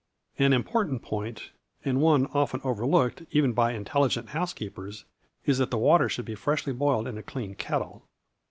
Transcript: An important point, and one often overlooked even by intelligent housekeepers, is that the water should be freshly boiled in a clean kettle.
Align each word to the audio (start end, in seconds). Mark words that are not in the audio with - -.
An 0.39 0.51
important 0.51 1.03
point, 1.03 1.51
and 1.85 2.01
one 2.01 2.25
often 2.33 2.59
overlooked 2.63 3.21
even 3.29 3.53
by 3.53 3.73
intelligent 3.73 4.29
housekeepers, 4.29 5.05
is 5.45 5.59
that 5.59 5.69
the 5.69 5.77
water 5.77 6.09
should 6.09 6.25
be 6.25 6.33
freshly 6.33 6.73
boiled 6.73 7.07
in 7.07 7.19
a 7.19 7.21
clean 7.21 7.53
kettle. 7.53 8.07